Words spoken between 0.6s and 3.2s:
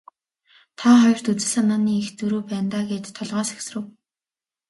Та хоёрт үзэл санааны их зөрүү байна даа гээд